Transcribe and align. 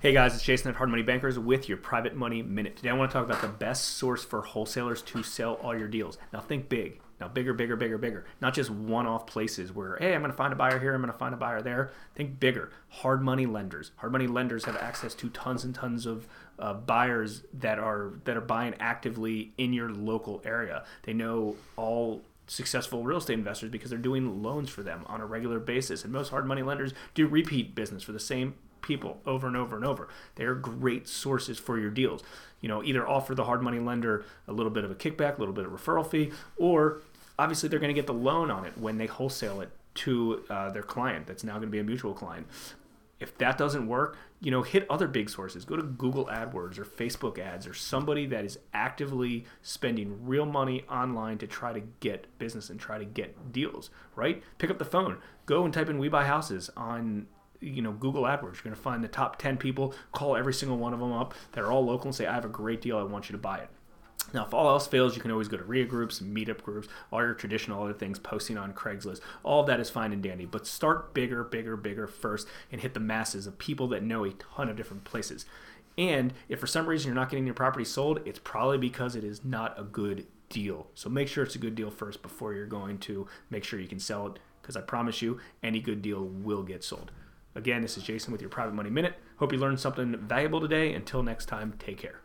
Hey 0.00 0.12
guys, 0.12 0.34
it's 0.34 0.44
Jason 0.44 0.68
at 0.70 0.76
Hard 0.76 0.90
Money 0.90 1.02
Bankers 1.02 1.38
with 1.38 1.66
your 1.66 1.78
Private 1.78 2.14
Money 2.14 2.42
Minute. 2.42 2.76
Today 2.76 2.90
I 2.90 2.92
want 2.92 3.10
to 3.10 3.14
talk 3.14 3.24
about 3.24 3.40
the 3.40 3.48
best 3.48 3.96
source 3.96 4.22
for 4.22 4.42
wholesalers 4.42 5.00
to 5.02 5.22
sell 5.22 5.54
all 5.54 5.76
your 5.76 5.88
deals. 5.88 6.18
Now 6.32 6.40
think 6.40 6.68
big. 6.68 7.00
Now 7.20 7.28
bigger, 7.28 7.54
bigger, 7.54 7.74
bigger, 7.74 7.96
bigger. 7.96 8.26
Not 8.40 8.52
just 8.52 8.68
one-off 8.68 9.26
places 9.26 9.72
where, 9.72 9.96
hey, 9.96 10.14
I'm 10.14 10.20
going 10.20 10.30
to 10.30 10.36
find 10.36 10.52
a 10.52 10.56
buyer 10.56 10.78
here, 10.78 10.94
I'm 10.94 11.00
going 11.00 11.12
to 11.12 11.18
find 11.18 11.32
a 11.32 11.38
buyer 11.38 11.62
there. 11.62 11.90
Think 12.14 12.38
bigger. 12.38 12.70
Hard 12.88 13.22
money 13.22 13.46
lenders. 13.46 13.92
Hard 13.96 14.12
money 14.12 14.26
lenders 14.26 14.66
have 14.66 14.76
access 14.76 15.14
to 15.14 15.30
tons 15.30 15.64
and 15.64 15.74
tons 15.74 16.04
of 16.04 16.26
uh, 16.58 16.74
buyers 16.74 17.44
that 17.54 17.78
are 17.78 18.12
that 18.24 18.36
are 18.36 18.42
buying 18.42 18.74
actively 18.78 19.52
in 19.56 19.72
your 19.72 19.90
local 19.90 20.42
area. 20.44 20.84
They 21.04 21.14
know 21.14 21.56
all 21.76 22.22
successful 22.46 23.04
real 23.04 23.18
estate 23.18 23.34
investors 23.38 23.70
because 23.70 23.88
they're 23.88 23.98
doing 23.98 24.42
loans 24.42 24.68
for 24.68 24.82
them 24.82 25.04
on 25.06 25.22
a 25.22 25.26
regular 25.26 25.58
basis. 25.58 26.04
And 26.04 26.12
most 26.12 26.28
hard 26.28 26.46
money 26.46 26.62
lenders 26.62 26.92
do 27.14 27.26
repeat 27.26 27.74
business 27.74 28.02
for 28.02 28.12
the 28.12 28.20
same 28.20 28.54
people 28.84 29.20
over 29.26 29.46
and 29.46 29.56
over 29.56 29.74
and 29.74 29.84
over. 29.84 30.08
They're 30.36 30.54
great 30.54 31.08
sources 31.08 31.58
for 31.58 31.78
your 31.78 31.90
deals. 31.90 32.22
You 32.60 32.68
know, 32.68 32.84
either 32.84 33.06
offer 33.06 33.34
the 33.34 33.44
hard 33.44 33.62
money 33.62 33.80
lender 33.80 34.24
a 34.46 34.52
little 34.52 34.70
bit 34.70 34.84
of 34.84 34.90
a 34.90 34.94
kickback, 34.94 35.36
a 35.36 35.40
little 35.40 35.54
bit 35.54 35.66
of 35.66 35.72
referral 35.72 36.06
fee, 36.06 36.32
or 36.56 37.00
obviously 37.38 37.68
they're 37.68 37.80
going 37.80 37.94
to 37.94 38.00
get 38.00 38.06
the 38.06 38.14
loan 38.14 38.50
on 38.50 38.64
it 38.64 38.78
when 38.78 38.98
they 38.98 39.06
wholesale 39.06 39.60
it 39.60 39.70
to 39.94 40.44
uh, 40.50 40.70
their 40.70 40.82
client 40.82 41.26
that's 41.26 41.44
now 41.44 41.54
going 41.54 41.68
to 41.68 41.68
be 41.68 41.78
a 41.78 41.84
mutual 41.84 42.14
client. 42.14 42.46
If 43.20 43.38
that 43.38 43.56
doesn't 43.56 43.86
work, 43.86 44.18
you 44.40 44.50
know, 44.50 44.62
hit 44.62 44.86
other 44.90 45.08
big 45.08 45.30
sources. 45.30 45.64
Go 45.64 45.76
to 45.76 45.82
Google 45.82 46.26
AdWords 46.26 46.78
or 46.78 46.84
Facebook 46.84 47.38
ads 47.38 47.66
or 47.66 47.72
somebody 47.72 48.26
that 48.26 48.44
is 48.44 48.58
actively 48.74 49.46
spending 49.62 50.26
real 50.26 50.44
money 50.44 50.84
online 50.90 51.38
to 51.38 51.46
try 51.46 51.72
to 51.72 51.80
get 52.00 52.26
business 52.38 52.68
and 52.68 52.78
try 52.78 52.98
to 52.98 53.04
get 53.06 53.52
deals, 53.52 53.88
right? 54.14 54.42
Pick 54.58 54.70
up 54.70 54.78
the 54.78 54.84
phone. 54.84 55.18
Go 55.46 55.64
and 55.64 55.72
type 55.72 55.88
in 55.88 55.98
We 55.98 56.08
Buy 56.08 56.26
Houses 56.26 56.68
on 56.76 57.26
you 57.60 57.82
know 57.82 57.92
Google 57.92 58.22
AdWords. 58.24 58.56
You're 58.56 58.64
going 58.64 58.76
to 58.76 58.80
find 58.80 59.02
the 59.02 59.08
top 59.08 59.38
10 59.38 59.56
people, 59.56 59.94
call 60.12 60.36
every 60.36 60.54
single 60.54 60.76
one 60.76 60.92
of 60.92 61.00
them 61.00 61.12
up 61.12 61.34
that 61.52 61.62
are 61.62 61.72
all 61.72 61.84
local 61.84 62.06
and 62.06 62.14
say, 62.14 62.26
I 62.26 62.34
have 62.34 62.44
a 62.44 62.48
great 62.48 62.80
deal, 62.80 62.98
I 62.98 63.02
want 63.02 63.28
you 63.28 63.32
to 63.32 63.38
buy 63.38 63.58
it. 63.58 63.68
Now, 64.32 64.44
if 64.44 64.54
all 64.54 64.68
else 64.68 64.86
fails, 64.86 65.14
you 65.14 65.22
can 65.22 65.30
always 65.30 65.48
go 65.48 65.56
to 65.56 65.64
REIA 65.64 65.84
groups, 65.84 66.20
meetup 66.20 66.62
groups, 66.62 66.88
all 67.12 67.22
your 67.22 67.34
traditional 67.34 67.82
other 67.82 67.92
things, 67.92 68.18
posting 68.18 68.56
on 68.56 68.72
Craigslist. 68.72 69.20
All 69.42 69.60
of 69.60 69.66
that 69.66 69.80
is 69.80 69.90
fine 69.90 70.12
and 70.12 70.22
dandy, 70.22 70.44
but 70.44 70.66
start 70.66 71.14
bigger, 71.14 71.44
bigger, 71.44 71.76
bigger 71.76 72.06
first 72.06 72.48
and 72.72 72.80
hit 72.80 72.94
the 72.94 73.00
masses 73.00 73.46
of 73.46 73.58
people 73.58 73.86
that 73.88 74.02
know 74.02 74.24
a 74.24 74.32
ton 74.32 74.68
of 74.68 74.76
different 74.76 75.04
places. 75.04 75.46
And 75.96 76.32
if 76.48 76.58
for 76.58 76.66
some 76.66 76.86
reason 76.86 77.08
you're 77.08 77.14
not 77.14 77.30
getting 77.30 77.46
your 77.46 77.54
property 77.54 77.84
sold, 77.84 78.20
it's 78.24 78.40
probably 78.40 78.78
because 78.78 79.14
it 79.14 79.22
is 79.22 79.44
not 79.44 79.78
a 79.78 79.84
good 79.84 80.26
deal. 80.48 80.88
So 80.94 81.08
make 81.08 81.28
sure 81.28 81.44
it's 81.44 81.54
a 81.54 81.58
good 81.58 81.74
deal 81.76 81.90
first 81.90 82.20
before 82.20 82.54
you're 82.54 82.66
going 82.66 82.98
to 82.98 83.28
make 83.50 83.62
sure 83.62 83.78
you 83.78 83.86
can 83.86 84.00
sell 84.00 84.26
it, 84.26 84.38
because 84.60 84.76
I 84.76 84.80
promise 84.80 85.22
you, 85.22 85.38
any 85.62 85.80
good 85.80 86.02
deal 86.02 86.24
will 86.24 86.62
get 86.64 86.82
sold. 86.82 87.12
Again, 87.54 87.82
this 87.82 87.96
is 87.96 88.02
Jason 88.02 88.32
with 88.32 88.40
your 88.40 88.50
Private 88.50 88.74
Money 88.74 88.90
Minute. 88.90 89.14
Hope 89.36 89.52
you 89.52 89.58
learned 89.58 89.78
something 89.78 90.16
valuable 90.16 90.60
today. 90.60 90.92
Until 90.92 91.22
next 91.22 91.46
time, 91.46 91.74
take 91.78 91.98
care. 91.98 92.23